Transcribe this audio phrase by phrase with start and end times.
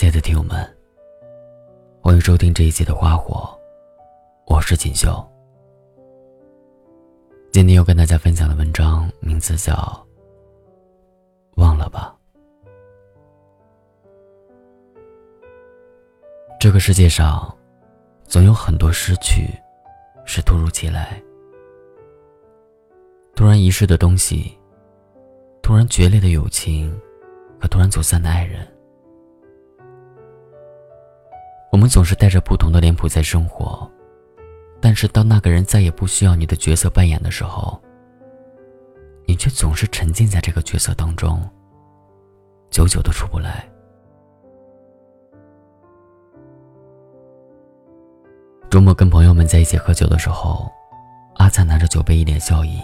[0.00, 0.66] 亲爱的听友们，
[2.00, 3.54] 欢迎收听这一期的《花火》，
[4.46, 5.22] 我是锦绣。
[7.52, 9.74] 今天要跟大家分享的文章名字叫
[11.60, 12.16] 《忘了吧》。
[16.58, 17.54] 这个世界上，
[18.24, 19.50] 总有很多失去
[20.24, 21.22] 是突如其来、
[23.36, 24.58] 突然遗失的东西，
[25.62, 26.90] 突然决裂的友情，
[27.60, 28.66] 和突然走散的爱人。
[31.70, 33.88] 我们总是带着不同的脸谱在生活，
[34.80, 37.80] 但是当那个人再也不需要你的角色扮演的时候，
[39.24, 41.40] 你却总是沉浸在这个角色当中，
[42.70, 43.64] 久久都出不来。
[48.68, 50.68] 周末跟朋友们在一起喝酒的时候，
[51.36, 52.80] 阿灿拿着酒杯，一脸笑意，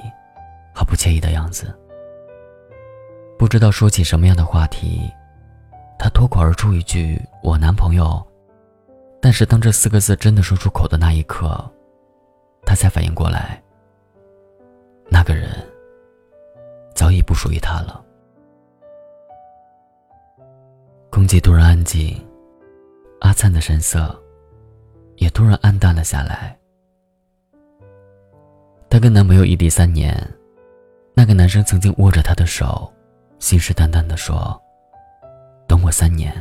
[0.73, 1.77] 毫不惬意的样子。
[3.37, 5.11] 不知道说起什么样的话题，
[5.99, 8.25] 他脱口而出一句：“我男朋友。”
[9.27, 11.69] 但是当这四个字真的说出口的那一刻，
[12.65, 13.61] 他才反应过来，
[15.11, 15.51] 那个人
[16.95, 18.01] 早已不属于他了。
[21.11, 22.25] 空气突然安静，
[23.21, 24.17] 阿灿的神色
[25.17, 26.57] 也突然暗淡了下来。
[28.89, 30.17] 她跟男朋友异地三年，
[31.15, 32.89] 那个男生曾经握着她的手，
[33.41, 34.57] 信誓旦旦的说
[35.67, 36.33] ：“等我三年，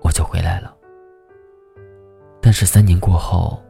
[0.00, 0.74] 我就回来了。”
[2.46, 3.60] 但是三年过后，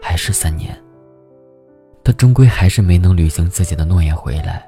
[0.00, 0.74] 还是三年。
[2.02, 4.66] 他终归还是没能履行自己的诺言回来。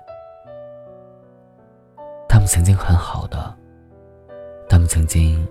[2.29, 3.57] 他们曾经很好的，
[4.69, 5.49] 他们曾经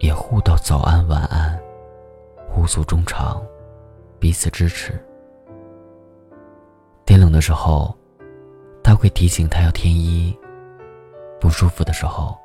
[0.00, 1.56] 也互道早安晚安，
[2.48, 3.40] 互诉衷肠，
[4.18, 5.00] 彼此支持。
[7.06, 7.96] 天冷的时候，
[8.82, 10.36] 他会提醒他要添衣；
[11.40, 12.36] 不舒服的时候，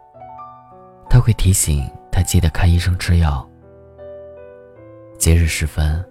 [1.10, 3.44] 他会提醒他记得看医生吃药。
[5.18, 6.04] 节日时分，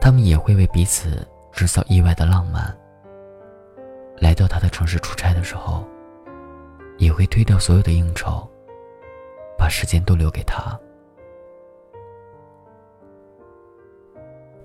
[0.00, 2.74] 他们也会为彼此制造意外的浪漫。
[4.18, 5.84] 来到他的城市出差的时候，
[6.98, 8.48] 也会推掉所有的应酬，
[9.58, 10.78] 把时间都留给他。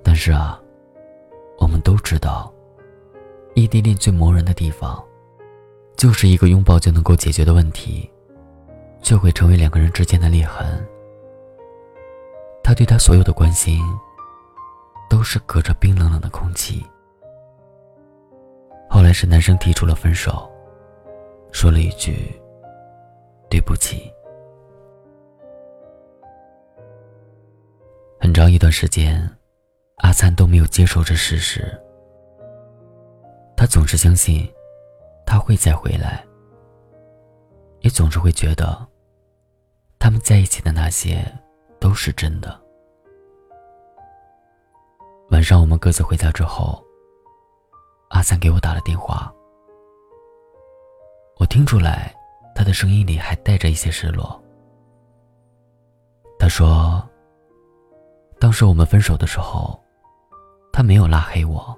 [0.03, 0.61] 但是啊，
[1.57, 2.53] 我们都知道，
[3.55, 5.03] 异地恋最磨人的地方，
[5.95, 8.07] 就是一个拥抱就能够解决的问题，
[9.01, 10.85] 却会成为两个人之间的裂痕。
[12.67, 13.81] 他对他所有的关心，
[15.09, 16.85] 都是隔着冰冷冷的空气。
[18.89, 20.51] 后来是男生提出了分手，
[21.53, 22.37] 说了一句
[23.49, 24.11] ：“对不起。”
[28.19, 29.17] 很长一段时间，
[29.99, 31.73] 阿灿都没有接受这事实。
[33.55, 34.45] 他总是相信，
[35.25, 36.21] 他会再回来，
[37.79, 38.85] 也总是会觉得，
[39.97, 41.23] 他们在一起的那些。
[41.79, 42.59] 都是真的。
[45.29, 46.83] 晚上我们各自回家之后，
[48.09, 49.33] 阿三给我打了电话。
[51.37, 52.15] 我听出来，
[52.55, 54.41] 他的声音里还带着一些失落。
[56.39, 57.07] 他说
[58.39, 59.79] ：“当时我们分手的时候，
[60.71, 61.77] 他没有拉黑我。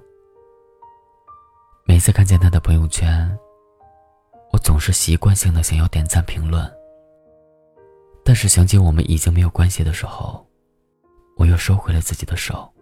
[1.84, 3.38] 每次看见他的朋友圈，
[4.52, 6.70] 我总是习惯性的想要点赞评论。”
[8.30, 10.46] 但是想起我们已经没有关系的时候，
[11.36, 12.72] 我又收回了自己的手。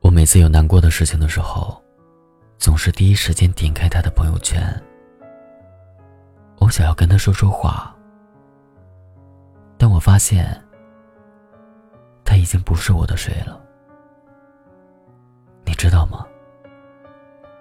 [0.00, 1.80] 我每次有难过的事情的时候，
[2.58, 4.60] 总是第一时间点开他的朋友圈。
[6.58, 7.96] 我想要跟他说说话，
[9.78, 10.60] 但我发现
[12.24, 13.64] 他已经不是我的谁了。
[15.64, 16.26] 你知道吗？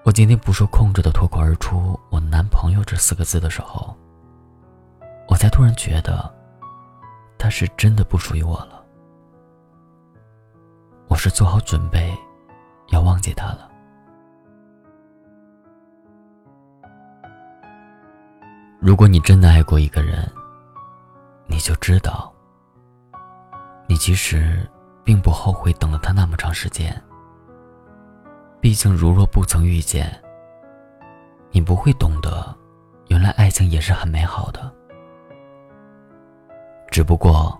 [0.08, 3.94] 我今天不受控制的脱口而出“我男朋友”这四个字的时候，
[5.28, 6.34] 我才突然觉得，
[7.38, 8.82] 他是真的不属于我了。
[11.10, 12.18] 我是做好准备，
[12.88, 13.70] 要忘记他了。
[18.80, 20.26] 如果你真的爱过一个人，
[21.48, 22.34] 你就知道，
[23.88, 24.66] 你其实
[25.04, 26.96] 并不后悔等了他那么长时间。
[28.60, 30.12] 毕竟，如若不曾遇见，
[31.52, 32.56] 你不会懂得，
[33.08, 34.74] 原来爱情也是很美好的。
[36.90, 37.58] 只不过，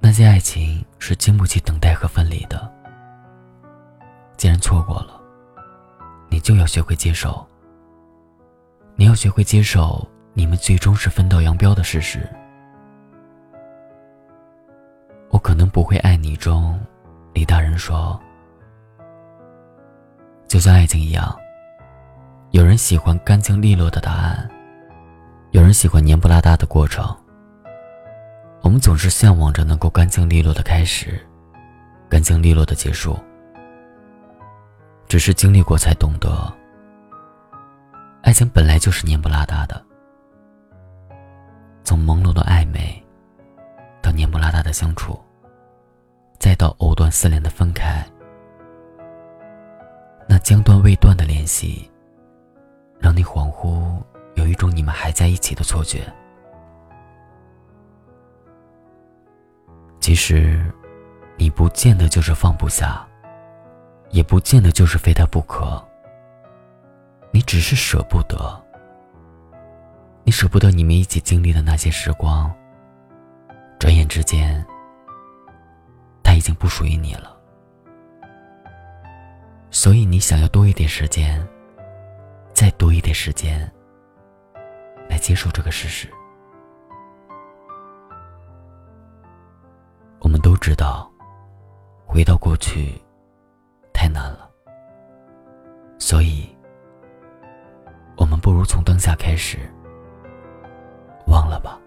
[0.00, 2.72] 那些爱情是经不起等待和分离的。
[4.36, 5.20] 既然错过了，
[6.28, 7.46] 你就要学会接受。
[8.96, 12.28] 你要学会接受你们最终是分道扬镳的事实。
[15.30, 16.80] 我可能不会爱你中，
[17.32, 18.20] 李大人说。
[20.54, 21.36] 就像爱情一样，
[22.52, 24.48] 有人喜欢干净利落的答案，
[25.50, 27.04] 有人喜欢黏不拉搭的过程，
[28.62, 31.20] 我们总是向往着能够干净利落的开始，
[32.08, 33.18] 干净利落的结束。
[35.08, 36.30] 只是经历过才懂得，
[38.22, 39.84] 爱情本来就是黏不拉搭的。
[41.82, 43.04] 从朦胧的暧昧，
[44.00, 45.20] 到黏不拉搭的相处，
[46.38, 48.06] 再到藕断丝连的分开，
[50.26, 51.90] 那将断未断的联系，
[52.98, 54.02] 让你恍惚。
[54.34, 56.12] 有一种你们还在一起的错觉。
[60.00, 60.64] 其实，
[61.36, 63.06] 你不见得就是放不下，
[64.10, 65.82] 也不见得就是非他不可。
[67.30, 68.60] 你只是舍不得。
[70.24, 72.52] 你舍不得你们一起经历的那些时光。
[73.78, 74.64] 转眼之间，
[76.22, 77.33] 他已经不属于你了。
[79.74, 81.44] 所以，你想要多一点时间，
[82.52, 83.68] 再多一点时间。
[85.10, 86.08] 来接受这个事实。
[90.20, 91.10] 我们都知道，
[92.06, 92.94] 回到过去
[93.92, 94.48] 太难了，
[95.98, 96.48] 所以，
[98.16, 99.58] 我们不如从当下开始，
[101.26, 101.80] 忘了吧。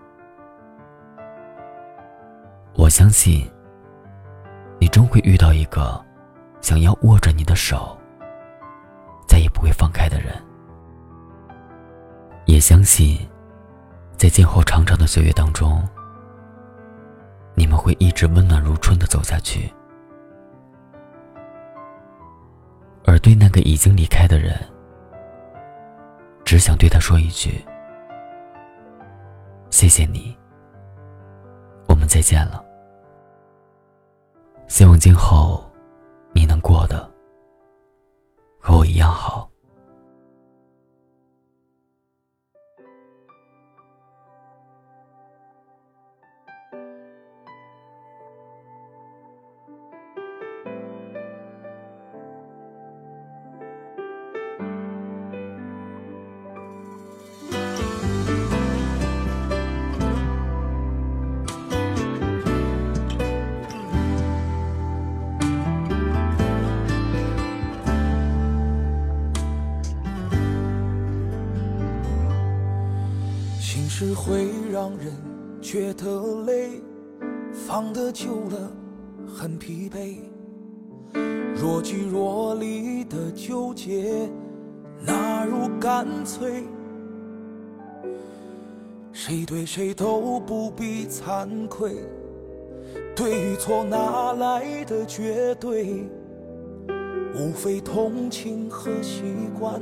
[2.75, 3.49] 我相信，
[4.77, 6.05] 你终会遇到一个
[6.61, 7.97] 想要握着你的手，
[9.27, 10.35] 再也不会放开的人。
[12.45, 13.19] 也相信，
[14.17, 15.87] 在今后长长的岁月当中，
[17.55, 19.71] 你们会一直温暖如春的走下去。
[23.05, 24.57] 而对那个已经离开的人，
[26.43, 27.63] 只想对他说一句
[29.69, 30.37] ：“谢谢你，
[31.87, 32.63] 我们再见了。”
[34.67, 35.66] 希望今后
[36.37, 37.11] 你能过得
[38.59, 39.49] 和我一样好。
[73.87, 75.11] 是会让人
[75.61, 76.81] 觉得累，
[77.51, 78.71] 放得久了
[79.25, 80.17] 很疲惫。
[81.55, 84.29] 若即若离的纠结，
[85.03, 86.63] 哪如干脆？
[89.11, 91.95] 谁对谁都不必惭愧，
[93.15, 96.07] 对与错哪来的绝对？
[97.35, 99.23] 无非同情和习
[99.57, 99.81] 惯，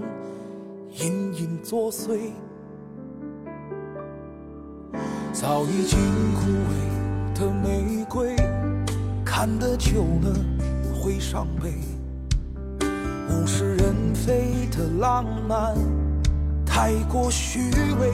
[1.02, 2.32] 隐隐作祟。
[5.48, 6.00] 早已经
[6.34, 8.36] 枯萎的玫瑰，
[9.24, 10.34] 看得久了
[10.92, 11.72] 会伤悲。
[13.30, 15.76] 物是人非的浪漫，
[16.66, 18.12] 太过虚伪。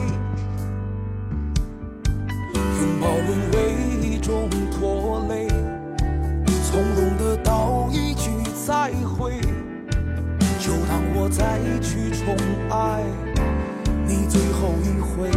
[2.52, 5.48] 拥抱沦为一种拖累，
[6.66, 8.30] 从容的道一句
[8.66, 9.40] 再会，
[10.60, 12.36] 就当我再去宠
[12.68, 13.02] 爱
[14.06, 15.30] 你最后一回。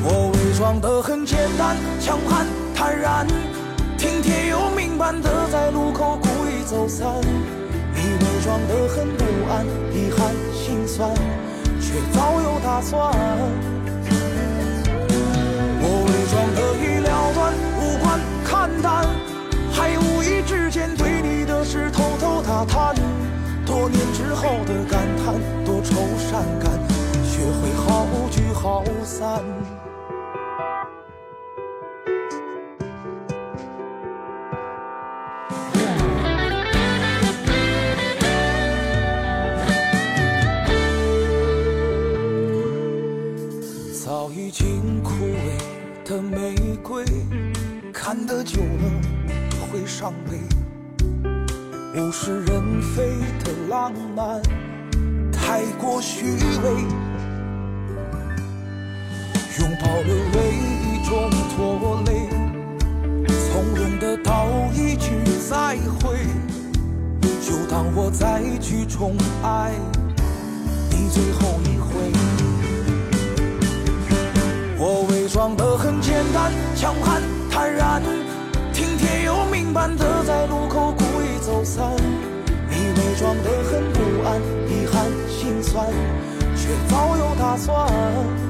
[0.00, 3.26] 我伪装得很简单，强悍坦然，
[3.96, 7.06] 听天由命般的在路口故意走散。
[7.94, 11.12] 你伪装得很不安，遗憾心酸，
[11.80, 13.12] 却早有打算。
[15.80, 19.04] 我伪装得已了断，无关看淡，
[19.72, 22.94] 还无意之间对你的事偷偷打探。
[23.66, 25.96] 多年之后的感叹，多愁
[26.30, 26.70] 善感，
[27.24, 29.42] 学会好聚好散。
[44.48, 47.04] 已经枯萎的玫瑰，
[47.92, 50.38] 看得久了会伤悲。
[52.00, 53.10] 物是人非
[53.44, 54.40] 的浪漫，
[55.30, 56.24] 太过虚
[56.64, 56.70] 伪。
[59.58, 62.30] 拥抱沦为一种拖累，
[63.28, 65.10] 从容的道一句
[65.46, 66.16] 再会，
[67.42, 69.74] 就当我再去宠爱
[70.90, 72.17] 你最后一回。
[76.32, 78.02] 淡，强悍坦然，
[78.72, 81.84] 听天由命般的在路口故意走散。
[82.70, 85.86] 你伪装的很不安，遗憾心酸，
[86.56, 88.47] 却早有打算。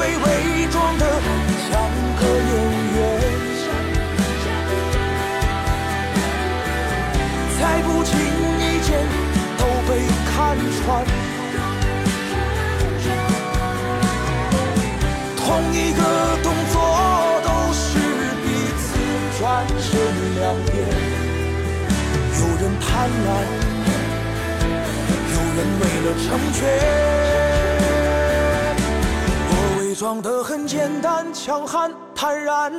[0.00, 1.04] 被伪装的
[1.68, 1.70] 像
[2.18, 2.52] 个演
[2.96, 2.98] 员，
[7.60, 8.10] 在不经
[8.58, 8.88] 意间
[9.58, 9.88] 都被
[10.24, 10.32] 看
[10.80, 10.80] 穿。
[15.36, 16.00] 同一个
[16.42, 16.74] 动作
[17.44, 17.84] 都是
[18.40, 18.46] 彼
[18.80, 18.82] 此
[19.38, 19.40] 转
[19.78, 19.84] 身
[20.40, 20.74] 两边，
[22.38, 23.28] 有人贪婪，
[25.30, 26.60] 有人为了成全。
[30.00, 32.72] 装得很简单，强悍坦然，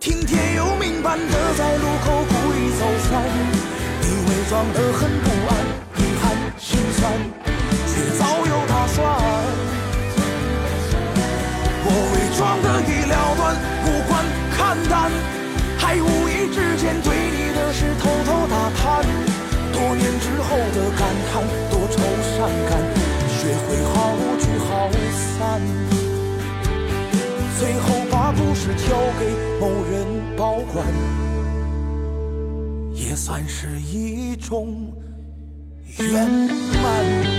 [0.00, 3.22] 听天由命般的在路口故意走散。
[4.00, 5.52] 你伪装得很不安，
[5.98, 6.24] 遗憾
[6.58, 7.12] 心酸，
[7.86, 8.96] 却早有打算。
[11.84, 13.54] 我伪装得已了断，
[13.84, 14.24] 无关
[14.56, 15.12] 看淡，
[15.76, 17.23] 还无意之间对
[32.94, 34.92] 也算是一种
[35.98, 36.28] 圆
[36.82, 37.33] 满。